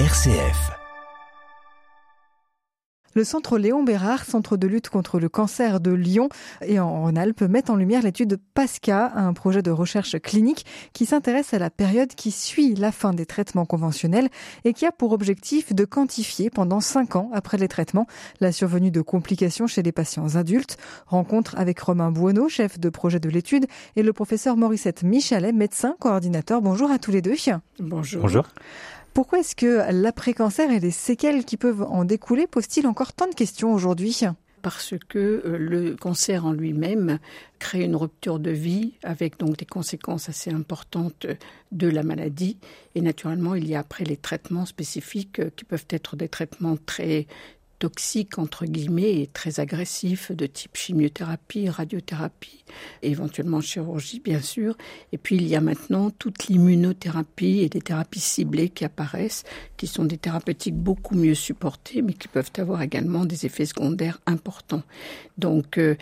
[0.00, 0.72] RCF.
[3.14, 6.28] Le centre Léon Bérard, centre de lutte contre le cancer de Lyon
[6.66, 11.54] et en Rhône-Alpes, met en lumière l'étude PASCA, un projet de recherche clinique qui s'intéresse
[11.54, 14.30] à la période qui suit la fin des traitements conventionnels
[14.64, 18.08] et qui a pour objectif de quantifier pendant cinq ans après les traitements
[18.40, 20.76] la survenue de complications chez les patients adultes.
[21.06, 25.94] Rencontre avec Romain Buono, chef de projet de l'étude, et le professeur Morissette Michalet, médecin
[26.00, 26.62] coordinateur.
[26.62, 27.36] Bonjour à tous les deux.
[27.78, 28.22] Bonjour.
[28.22, 28.48] Bonjour.
[29.14, 33.34] Pourquoi est-ce que l'après-cancer et les séquelles qui peuvent en découler posent-ils encore tant de
[33.34, 34.22] questions aujourd'hui?
[34.60, 37.20] Parce que euh, le cancer en lui-même
[37.60, 41.28] crée une rupture de vie avec donc des conséquences assez importantes
[41.70, 42.58] de la maladie.
[42.96, 46.76] Et naturellement, il y a après les traitements spécifiques euh, qui peuvent être des traitements
[46.76, 47.28] très
[47.84, 52.64] toxiques, entre guillemets, et très agressifs, de type chimiothérapie, radiothérapie,
[53.02, 54.74] éventuellement chirurgie, bien sûr.
[55.12, 59.44] Et puis, il y a maintenant toute l'immunothérapie et des thérapies ciblées qui apparaissent,
[59.76, 64.18] qui sont des thérapeutiques beaucoup mieux supportées, mais qui peuvent avoir également des effets secondaires
[64.24, 64.82] importants.
[65.36, 65.94] Donc, euh,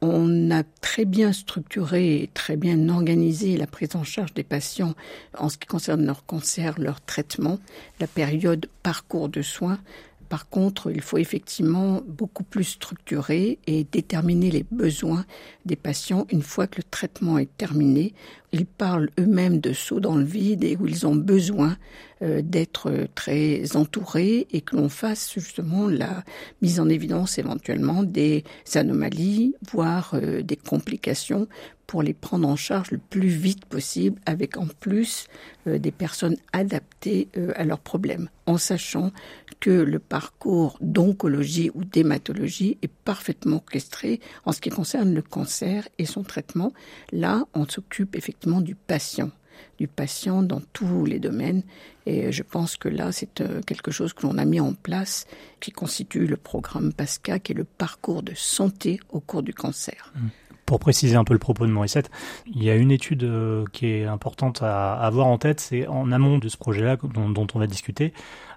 [0.00, 4.94] on a très bien structuré et très bien organisé la prise en charge des patients
[5.36, 7.58] en ce qui concerne leur cancer, leur traitement,
[7.98, 9.80] la période parcours de soins
[10.28, 15.24] par contre, il faut effectivement beaucoup plus structurer et déterminer les besoins
[15.64, 18.14] des patients une fois que le traitement est terminé.
[18.52, 21.76] Ils parlent eux-mêmes de sauts dans le vide et où ils ont besoin
[22.22, 26.24] euh, d'être très entourés et que l'on fasse justement la
[26.62, 31.48] mise en évidence éventuellement des anomalies, voire euh, des complications
[31.86, 35.28] pour les prendre en charge le plus vite possible, avec en plus
[35.66, 39.12] euh, des personnes adaptées euh, à leurs problèmes, en sachant
[39.60, 45.88] que le parcours d'oncologie ou d'hématologie est parfaitement orchestré en ce qui concerne le cancer
[45.98, 46.72] et son traitement.
[47.12, 49.30] Là, on s'occupe effectivement du patient
[49.78, 51.62] du patient dans tous les domaines.
[52.06, 55.26] Et je pense que là, c'est euh, quelque chose que l'on a mis en place,
[55.60, 60.12] qui constitue le programme PASCA, qui est le parcours de santé au cours du cancer.
[60.14, 60.28] Mmh.
[60.66, 62.10] Pour préciser un peu le propos de Morissette,
[62.44, 66.10] il y a une étude euh, qui est importante à avoir en tête, c'est en
[66.10, 68.12] amont de ce projet-là dont, on va discuter.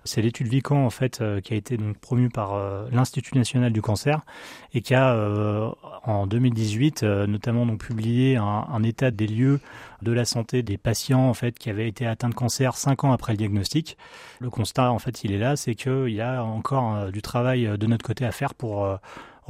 [0.05, 3.71] C'est l'étude Vican en fait euh, qui a été donc promue par euh, l'Institut national
[3.71, 4.21] du cancer
[4.73, 5.15] et qui a
[6.03, 9.59] en 2018 notamment donc publié un, un, état des lieux
[10.01, 13.11] de la santé des patients en fait qui avaient été atteints de cancer cinq ans
[13.11, 13.97] après le diagnostic.
[14.39, 17.87] Le constat en fait il est là, c'est qu'il y a encore du travail de
[17.87, 18.99] notre côté à faire pour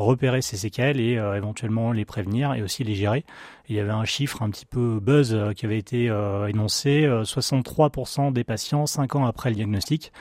[0.03, 3.25] repérer ces séquelles et euh, éventuellement les prévenir et aussi les gérer.
[3.67, 7.07] Il y avait un chiffre un petit peu buzz euh, qui avait été euh, énoncé
[7.07, 10.11] 63% des patients 5 ans après le diagnostic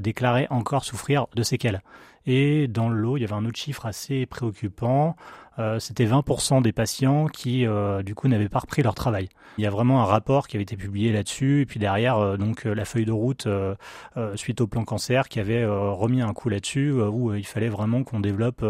[0.00, 1.82] déclaraient encore souffrir de séquelles.
[2.24, 5.16] Et dans le lot, il y avait un autre chiffre assez préoccupant.
[5.58, 9.28] Euh, c'était 20% des patients qui, euh, du coup, n'avaient pas repris leur travail.
[9.58, 12.36] Il y a vraiment un rapport qui avait été publié là-dessus, et puis derrière, euh,
[12.38, 13.46] donc la feuille de route
[14.34, 18.20] suite au plan cancer qui avait remis un coup là-dessus, où il fallait vraiment qu'on
[18.20, 18.64] développe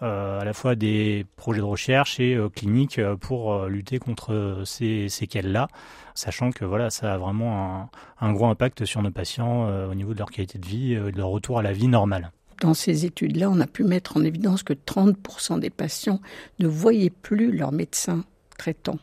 [0.00, 5.68] à la fois des projets de recherche et cliniques pour lutter contre ces séquelles-là,
[6.14, 7.90] sachant que voilà, ça a vraiment
[8.20, 11.12] un, un gros impact sur nos patients au niveau de leur qualité de vie et
[11.12, 12.32] de leur retour à la vie normale.
[12.62, 16.20] Dans ces études-là, on a pu mettre en évidence que 30% des patients
[16.60, 18.24] ne voyaient plus leur médecin
[18.56, 18.98] traitant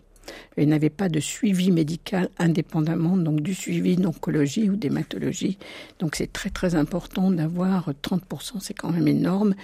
[0.56, 5.58] et n'avaient pas de suivi médical indépendamment donc du suivi d'oncologie ou d'hématologie.
[6.00, 9.56] Donc c'est très très important d'avoir 30%, c'est quand même énorme.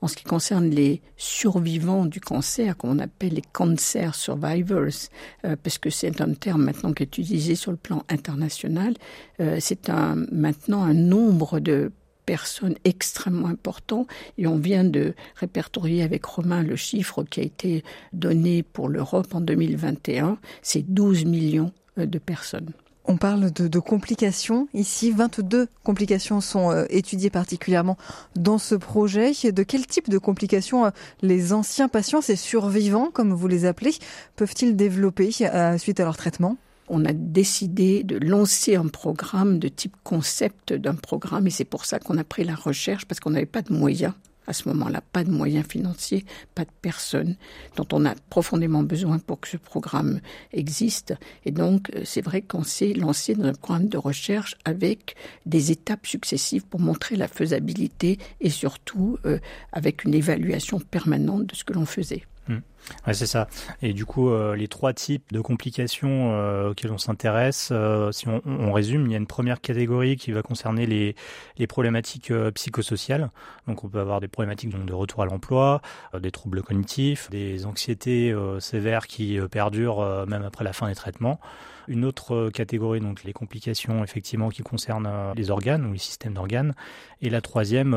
[0.00, 5.10] En ce qui concerne les survivants du cancer, qu'on appelle les cancer survivors,
[5.44, 8.94] euh, parce que c'est un terme maintenant qui est utilisé sur le plan international,
[9.40, 9.90] euh, c'est
[10.32, 11.92] maintenant un nombre de
[12.26, 17.84] personnes extrêmement importantes et on vient de répertorier avec Romain le chiffre qui a été
[18.12, 22.70] donné pour l'Europe en 2021, c'est 12 millions euh, de personnes.
[23.04, 24.68] On parle de, complications.
[24.74, 27.98] Ici, 22 complications sont euh, étudiées particulièrement
[28.36, 29.32] dans ce projet.
[29.50, 30.90] De quel type de complications euh,
[31.20, 33.94] les anciens patients, ces survivants, comme vous les appelez,
[34.36, 35.32] peuvent-ils développer
[35.78, 36.56] suite à leur traitement?
[36.88, 41.84] On a décidé de lancer un programme de type concept d'un programme et c'est pour
[41.84, 44.14] ça qu'on a pris la recherche parce qu'on n'avait pas de moyens
[44.46, 46.24] à ce moment-là, pas de moyens financiers,
[46.54, 47.36] pas de personnes
[47.76, 50.20] dont on a profondément besoin pour que ce programme
[50.52, 51.14] existe.
[51.44, 55.14] Et donc, euh, c'est vrai qu'on s'est lancé dans un programme de recherche avec
[55.46, 59.38] des étapes successives pour montrer la faisabilité et surtout euh,
[59.72, 62.24] avec une évaluation permanente de ce que l'on faisait.
[62.48, 62.58] Hmm.
[63.06, 63.48] Ouais, c'est ça.
[63.80, 68.28] Et du coup, euh, les trois types de complications euh, auxquelles on s'intéresse, euh, si
[68.28, 71.14] on, on, résume, il y a une première catégorie qui va concerner les,
[71.58, 73.30] les problématiques psychosociales.
[73.66, 75.80] Donc, on peut avoir des problématiques donc, de retour à l'emploi,
[76.18, 81.40] des troubles cognitifs, des anxiétés sévères qui perdurent même après la fin des traitements.
[81.88, 86.74] Une autre catégorie, donc les complications effectivement qui concernent les organes ou les systèmes d'organes.
[87.20, 87.96] Et la troisième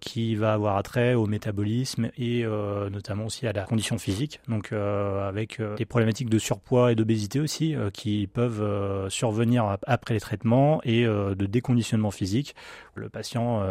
[0.00, 2.44] qui va avoir attrait au métabolisme et
[2.90, 4.17] notamment aussi à la condition physique
[4.48, 9.76] donc euh, avec euh, des problématiques de surpoids et d'obésité aussi euh, qui peuvent survenir
[9.86, 12.54] après les traitements et de déconditionnement physique.
[12.94, 13.62] Le patient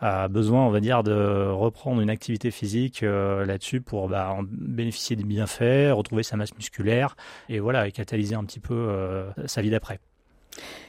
[0.00, 5.24] a besoin, on va dire, de reprendre une activité physique là-dessus pour bah, bénéficier des
[5.24, 7.16] bienfaits, retrouver sa masse musculaire
[7.48, 9.98] et voilà, et catalyser un petit peu sa vie d'après.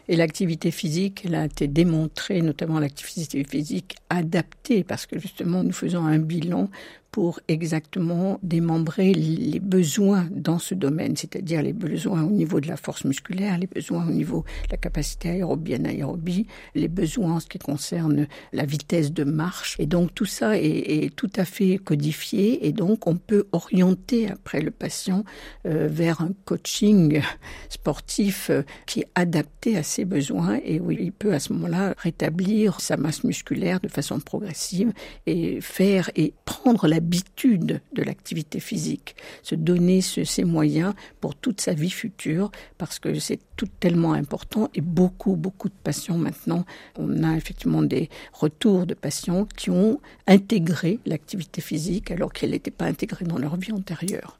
[0.07, 5.71] Et l'activité physique, elle a été démontrée, notamment l'activité physique adaptée, parce que justement, nous
[5.71, 6.69] faisons un bilan
[7.13, 12.75] pour exactement démembrer les besoins dans ce domaine, c'est-à-dire les besoins au niveau de la
[12.75, 17.45] force musculaire, les besoins au niveau de la capacité aérobie, anaérobie, les besoins en ce
[17.45, 19.75] qui concerne la vitesse de marche.
[19.77, 24.61] Et donc tout ça est, tout à fait codifié et donc on peut orienter après
[24.61, 25.23] le patient
[25.67, 27.21] euh, vers un coaching
[27.69, 31.93] sportif euh, qui est adapté à ses besoins et où il peut à ce moment-là
[31.97, 34.91] rétablir sa masse musculaire de façon progressive
[35.25, 41.73] et faire et prendre l'habitude de l'activité physique, se donner ces moyens pour toute sa
[41.73, 46.65] vie future, parce que c'est tout tellement important et beaucoup, beaucoup de patients maintenant,
[46.97, 52.71] on a effectivement des retours de patients qui ont intégré l'activité physique alors qu'elle n'était
[52.71, 54.39] pas intégrée dans leur vie antérieure.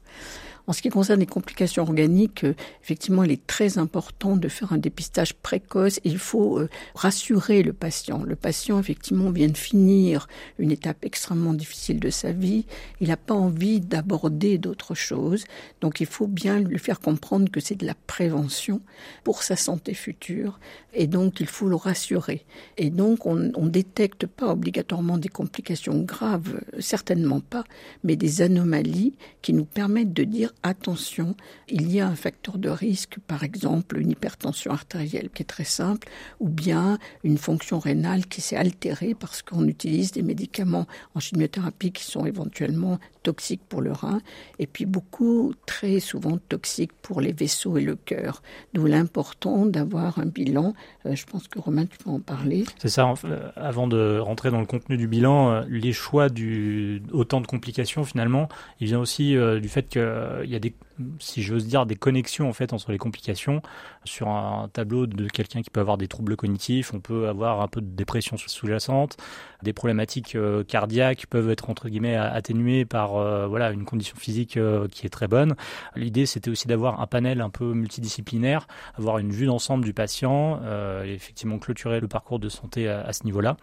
[0.66, 4.72] En ce qui concerne les complications organiques, euh, effectivement, il est très important de faire
[4.72, 6.00] un dépistage précoce.
[6.04, 8.22] Il faut euh, rassurer le patient.
[8.22, 10.26] Le patient, effectivement, vient de finir
[10.58, 12.64] une étape extrêmement difficile de sa vie.
[13.00, 15.44] Il n'a pas envie d'aborder d'autres choses.
[15.82, 18.80] Donc, il faut bien lui faire comprendre que c'est de la prévention
[19.22, 20.58] pour sa santé future.
[20.94, 22.46] Et donc, il faut le rassurer.
[22.78, 27.64] Et donc, on ne détecte pas obligatoirement des complications graves, certainement pas,
[28.02, 31.36] mais des anomalies qui nous permettent de dire attention,
[31.68, 35.64] il y a un facteur de risque, par exemple une hypertension artérielle qui est très
[35.64, 36.08] simple,
[36.40, 41.92] ou bien une fonction rénale qui s'est altérée parce qu'on utilise des médicaments en chimiothérapie
[41.92, 44.20] qui sont éventuellement toxiques pour le rein,
[44.60, 48.42] et puis beaucoup, très souvent toxiques pour les vaisseaux et le cœur.
[48.74, 50.74] D'où l'important d'avoir un bilan.
[51.06, 52.64] Euh, je pense que Romain, tu peux en parler.
[52.78, 53.12] C'est ça.
[53.24, 57.46] Euh, avant de rentrer dans le contenu du bilan, euh, les choix du autant de
[57.46, 58.48] complications finalement,
[58.80, 60.74] il vient aussi du fait qu'il y a des
[61.18, 63.62] si j'ose dire, des connexions en fait entre les complications.
[64.04, 67.68] Sur un tableau de quelqu'un qui peut avoir des troubles cognitifs, on peut avoir un
[67.68, 69.16] peu de dépression sous-jacente,
[69.62, 74.56] des problématiques euh, cardiaques peuvent être entre guillemets atténuées par euh, voilà une condition physique
[74.56, 75.54] euh, qui est très bonne.
[75.96, 80.60] L'idée c'était aussi d'avoir un panel un peu multidisciplinaire, avoir une vue d'ensemble du patient,
[81.04, 83.56] et effectivement clôturer le parcours de santé à, ce niveau-là.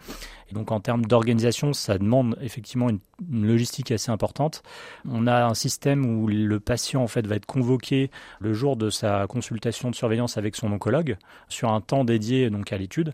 [0.49, 2.99] Et donc en termes d'organisation, ça demande effectivement une,
[3.29, 4.63] logistique assez importante.
[5.07, 9.25] On a un système où le patient en va être convoqué le jour de sa
[9.27, 11.17] consultation de surveillance avec son oncologue
[11.49, 13.13] sur un temps dédié donc à l'étude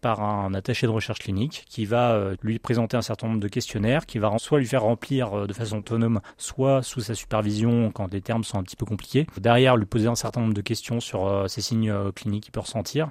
[0.00, 3.48] par un attaché de recherche clinique qui va euh, lui présenter un certain nombre de
[3.48, 7.90] questionnaires, qui va soit lui faire remplir euh, de façon autonome, soit sous sa supervision
[7.90, 9.26] quand les termes sont un petit peu compliqués.
[9.38, 12.60] Derrière, lui poser un certain nombre de questions sur euh, ces signes cliniques qu'il peut
[12.60, 13.10] ressentir.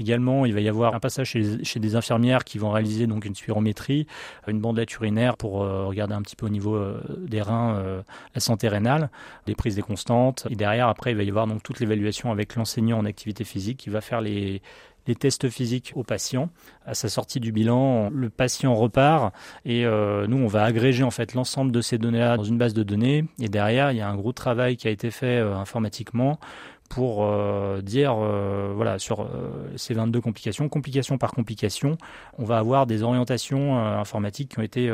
[0.00, 3.34] Également, il va y avoir un passage chez, des infirmières qui vont réaliser donc une
[3.34, 4.06] spirométrie,
[4.48, 6.82] une bandelette urinaire pour regarder un petit peu au niveau
[7.18, 8.02] des reins
[8.34, 9.10] la santé rénale,
[9.46, 10.46] des prises des constantes.
[10.50, 13.78] Et derrière, après, il va y avoir donc toute l'évaluation avec l'enseignant en activité physique
[13.78, 14.62] qui va faire les,
[15.18, 16.50] tests physiques au patient.
[16.86, 19.34] À sa sortie du bilan, le patient repart
[19.64, 22.74] et euh, nous, on va agréger en fait l'ensemble de ces données-là dans une base
[22.74, 23.24] de données.
[23.40, 26.38] Et derrière, il y a un gros travail qui a été fait euh, informatiquement
[26.90, 28.14] pour euh, dire,
[28.74, 29.26] voilà, sur
[29.76, 31.96] ces 22 complications, complication par complication,
[32.36, 34.92] on va avoir des orientations informatiques qui ont été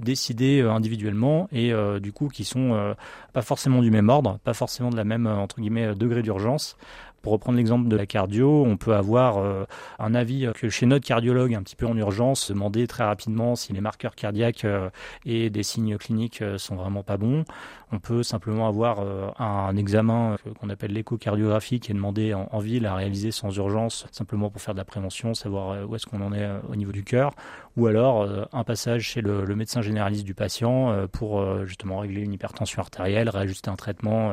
[0.00, 2.94] décidées individuellement et du coup qui sont
[3.32, 6.76] pas forcément du même ordre, pas forcément de la même entre guillemets degré d'urgence,
[7.22, 9.64] pour reprendre l'exemple de la cardio, on peut avoir euh,
[9.98, 13.72] un avis que chez notre cardiologue, un petit peu en urgence, demander très rapidement si
[13.72, 14.88] les marqueurs cardiaques euh,
[15.26, 17.44] et des signes cliniques euh, sont vraiment pas bons.
[17.92, 19.04] On peut simplement avoir
[19.40, 24.48] un examen qu'on appelle l'échocardiographie qui est demandé en, ville à réaliser sans urgence, simplement
[24.48, 27.32] pour faire de la prévention, savoir où est-ce qu'on en est au niveau du cœur,
[27.76, 32.32] ou alors un passage chez le, le médecin généraliste du patient pour justement régler une
[32.32, 34.30] hypertension artérielle, réajuster un traitement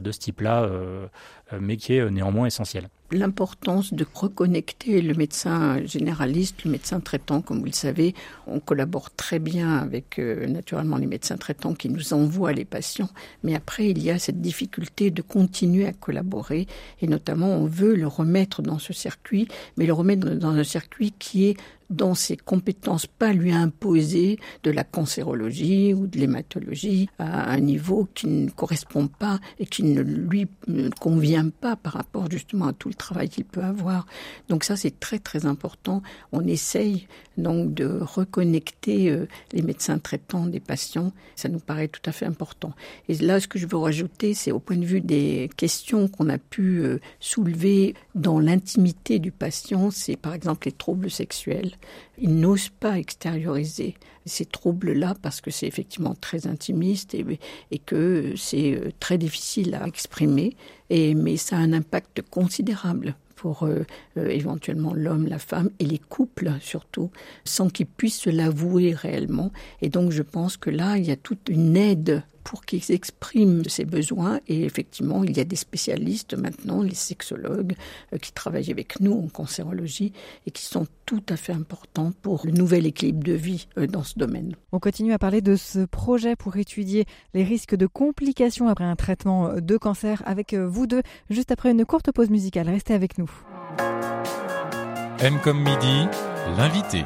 [0.00, 0.66] de ce type-là,
[1.60, 2.88] mais qui est néanmoins essentiel.
[3.10, 8.14] L'importance de reconnecter le médecin généraliste, le médecin traitant, comme vous le savez.
[8.46, 13.10] On collabore très bien avec euh, naturellement les médecins traitants qui nous envoient les patients,
[13.42, 16.66] mais après il y a cette difficulté de continuer à collaborer
[17.00, 21.12] et notamment on veut le remettre dans ce circuit, mais le remettre dans un circuit
[21.18, 21.56] qui est
[21.90, 28.08] dans ses compétences, pas lui imposer de la cancérologie ou de l'hématologie à un niveau
[28.14, 30.46] qui ne correspond pas et qui ne lui
[31.00, 34.06] convient pas par rapport justement à tout le travail qu'il peut avoir.
[34.48, 36.02] Donc ça, c'est très très important.
[36.32, 41.12] On essaye donc de reconnecter euh, les médecins traitants des patients.
[41.36, 42.72] Ça nous paraît tout à fait important.
[43.08, 46.28] Et là, ce que je veux rajouter, c'est au point de vue des questions qu'on
[46.28, 51.72] a pu euh, soulever dans l'intimité du patient, c'est par exemple les troubles sexuels.
[52.18, 58.74] Ils n'osent pas extérioriser ces troubles-là parce que c'est effectivement très intimiste et, que c'est
[58.74, 60.56] euh, très difficile à exprimer.
[60.90, 63.84] Et, mais ça a un impact considérable pour euh,
[64.16, 67.10] euh, éventuellement l'homme, la femme et les couples surtout,
[67.44, 69.52] sans qu'ils puissent se l'avouer réellement.
[69.82, 73.64] Et donc je pense que là, il y a toute une aide pour qu'ils expriment
[73.64, 74.40] ses besoins.
[74.46, 77.74] Et effectivement, il y a des spécialistes maintenant, les sexologues,
[78.12, 80.12] euh, qui travaillent avec nous en cancérologie
[80.46, 84.04] et qui sont tout à fait importants pour le nouvel équilibre de vie euh, dans
[84.04, 84.54] ce domaine.
[84.72, 88.96] On continue à parler de ce projet pour étudier les risques de complications après un
[88.96, 92.68] traitement de cancer avec euh, vous deux, juste après une courte pause musicale.
[92.68, 93.30] Restez avec nous.
[95.20, 96.06] M comme midi,
[96.58, 97.04] l'invité.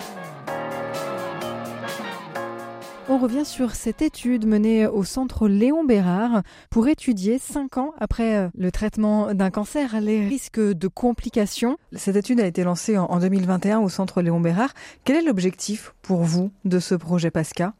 [3.10, 8.36] On revient sur cette étude menée au centre Léon Bérard pour étudier cinq ans après
[8.36, 11.78] euh, le traitement d'un cancer les risques de complications.
[11.94, 14.74] Cette étude a été lancée en 2021 au centre Léon Bérard.
[15.04, 17.72] Quel est l'objectif pour vous de ce projet PASCA?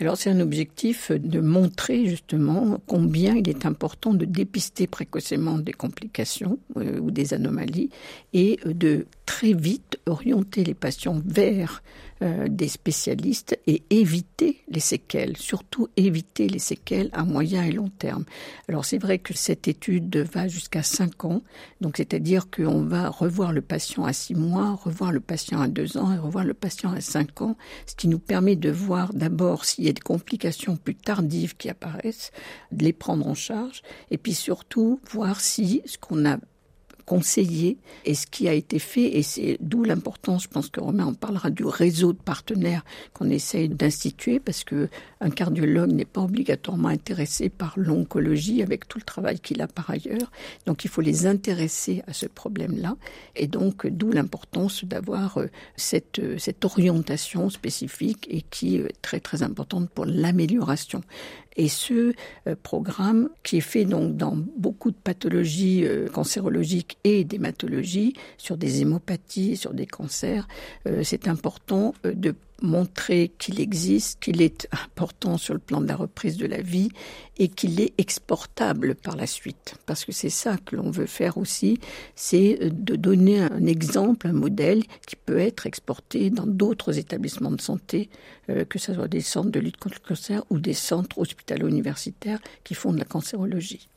[0.00, 5.72] Alors c'est un objectif de montrer justement combien il est important de dépister précocement des
[5.72, 7.90] complications euh, ou des anomalies
[8.32, 11.84] et de très vite orienter les patients vers
[12.22, 17.88] euh, des spécialistes et éviter les séquelles, surtout éviter les séquelles à moyen et long
[17.88, 18.24] terme.
[18.68, 21.42] Alors c'est vrai que cette étude va jusqu'à 5 ans,
[21.80, 25.96] donc c'est-à-dire qu'on va revoir le patient à 6 mois, revoir le patient à 2
[25.96, 29.64] ans et revoir le patient à 5 ans, ce qui nous permet de voir d'abord
[29.64, 32.30] s'il y a des complications plus tardives qui apparaissent,
[32.70, 36.38] de les prendre en charge, et puis surtout voir si ce qu'on a
[37.06, 41.06] conseillé et ce qui a été fait, et c'est d'où l'importance, je pense que Romain
[41.06, 44.88] en parlera, du réseau de partenaires qu'on essaye d'instituer, parce que
[45.20, 49.90] un cardiologue n'est pas obligatoirement intéressé par l'oncologie avec tout le travail qu'il a par
[49.90, 50.30] ailleurs.
[50.66, 52.96] Donc il faut les intéresser à ce problème-là,
[53.36, 59.20] et donc d'où l'importance d'avoir euh, cette, euh, cette orientation spécifique et qui est très
[59.20, 61.02] très importante pour l'amélioration.
[61.56, 62.14] Et ce
[62.46, 66.08] euh, programme, qui est fait donc dans beaucoup de pathologies euh,
[67.04, 70.46] et d'hématologie, sur des hémopathies, sur des cancers,
[70.86, 75.96] euh, c'est important de montrer qu'il existe, qu'il est important sur le plan de la
[75.96, 76.90] reprise de la vie
[77.38, 79.74] et qu'il est exportable par la suite.
[79.86, 81.78] Parce que c'est ça que l'on veut faire aussi,
[82.14, 87.60] c'est de donner un exemple, un modèle qui peut être exporté dans d'autres établissements de
[87.60, 88.08] santé,
[88.48, 92.40] euh, que ce soit des centres de lutte contre le cancer ou des centres hospitalo-universitaires
[92.64, 93.88] qui font de la cancérologie.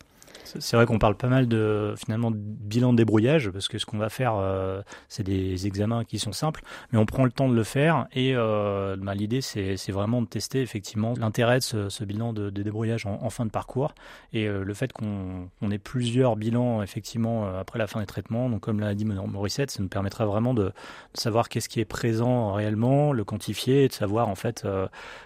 [0.45, 3.85] C'est vrai qu'on parle pas mal de finalement de bilan de débrouillage parce que ce
[3.85, 6.61] qu'on va faire, euh, c'est des examens qui sont simples,
[6.91, 10.27] mais on prend le temps de le faire et euh, bah, l'idée c'est vraiment de
[10.27, 13.93] tester effectivement l'intérêt de ce, bilan de, débrouillage en, fin de parcours
[14.33, 18.49] et euh, le fait qu'on ait plusieurs bilans effectivement après la fin des traitements.
[18.49, 20.71] Donc comme l'a dit Morissette, ça nous permettra vraiment de,
[21.13, 24.67] savoir qu'est-ce qui est présent réellement, le quantifier et de savoir en fait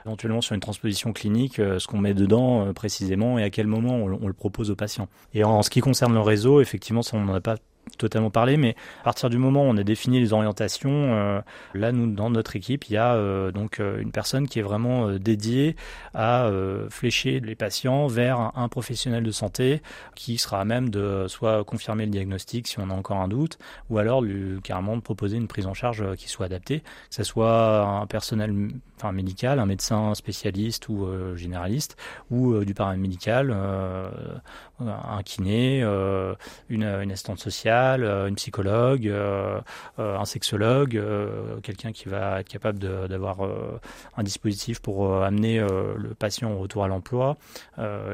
[0.06, 4.28] éventuellement sur une transposition clinique ce qu'on met dedans précisément et à quel moment on
[4.28, 5.09] le propose aux patients.
[5.34, 7.58] Et en, ce qui concerne le réseau, effectivement, ça, on n'en a pas
[7.98, 11.42] totalement parlé, mais à partir du moment où on a défini les orientations, euh,
[11.74, 14.64] là, nous, dans notre équipe, il y a euh, donc euh, une personne qui est
[14.64, 15.76] vraiment dédiée
[16.14, 16.50] à
[16.90, 19.82] flécher les patients vers un, professionnel de santé
[20.16, 23.58] qui sera à même de soit confirmer le diagnostic si on a encore un doute,
[23.90, 27.24] ou alors lui, carrément de proposer une prise en charge qui soit adaptée, que ce
[27.24, 31.98] soit un personnel enfin, médical, un médecin spécialiste ou généraliste,
[32.30, 33.56] ou du paramédical,
[34.80, 35.82] un kiné,
[36.70, 39.60] une, une assistante sociale, euh, une psychologue, euh,
[40.00, 41.02] euh, un sexologue,
[41.64, 43.40] quelqu'un qui va être capable d'avoir
[44.18, 47.38] un dispositif pour amener le patient au retour à l'emploi.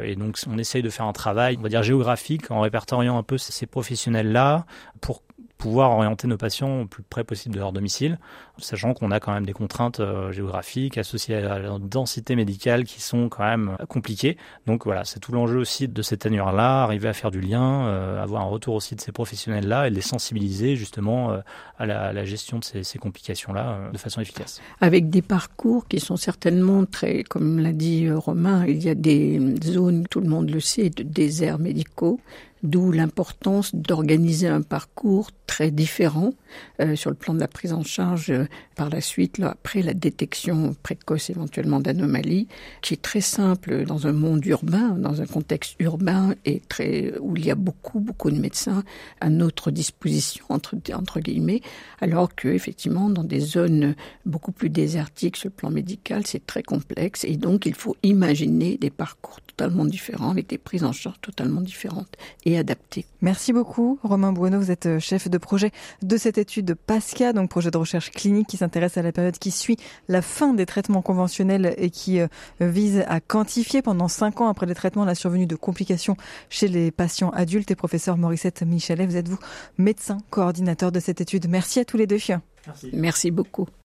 [0.03, 3.23] et donc on essaye de faire un travail, on va dire géographique, en répertoriant un
[3.23, 4.65] peu ces professionnels-là
[5.01, 5.21] pour
[5.57, 8.19] pouvoir orienter nos patients au plus près possible de leur domicile,
[8.57, 13.01] sachant qu'on a quand même des contraintes euh, géographiques associées à la densité médicale qui
[13.01, 14.37] sont quand même compliquées.
[14.65, 18.21] Donc voilà, c'est tout l'enjeu aussi de cette annure-là, arriver à faire du lien, euh,
[18.21, 21.39] avoir un retour aussi de ces professionnels-là et les sensibiliser justement euh,
[21.79, 24.61] à, la, gestion de ces, ces complications-là de façon efficace.
[24.81, 29.39] Avec des parcours qui sont certainement très, comme l'a dit Romain, il y a des
[29.63, 32.19] zones, tout le monde le sait, de déserts médicaux
[32.63, 36.33] D'où l'importance d'organiser un parcours très différent
[36.81, 38.45] euh, sur le plan de la prise en charge euh,
[38.75, 42.47] par la suite, là, après la détection précoce éventuellement d'anomalies,
[42.81, 47.37] qui est très simple dans un monde urbain, dans un contexte urbain et très où
[47.37, 48.83] il y a beaucoup beaucoup de médecins
[49.21, 51.61] à notre disposition entre entre guillemets,
[52.01, 53.95] alors que effectivement dans des zones
[54.25, 58.77] beaucoup plus désertiques sur le plan médical, c'est très complexe et donc il faut imaginer
[58.77, 62.15] des parcours totalement différents avec des prises en charge totalement différentes
[62.45, 63.05] et adapté.
[63.21, 64.59] Merci beaucoup, Romain Bueno.
[64.59, 65.71] Vous êtes euh, chef de projet
[66.01, 69.51] de cette étude PASCA, donc projet de recherche clinique qui s'intéresse à la période qui
[69.51, 72.27] suit la fin des traitements conventionnels et qui euh,
[72.59, 76.17] vise à quantifier pendant cinq ans après les traitements la survenue de complications
[76.49, 77.71] chez les patients adultes.
[77.71, 79.39] Et professeur Morissette Michelet, vous êtes vous
[79.77, 81.47] médecin coordinateur de cette étude.
[81.49, 82.15] Merci à tous les deux.
[82.65, 83.67] Merci, Merci beaucoup.